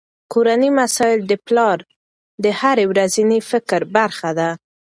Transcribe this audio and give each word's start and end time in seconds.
کورني 0.31 0.69
مسایل 0.79 1.19
د 1.27 1.33
پلار 1.45 1.77
د 2.43 2.45
هره 2.59 2.83
ورځني 2.91 3.39
فکر 3.49 3.79
برخه 3.97 4.29
ده. 4.39 4.49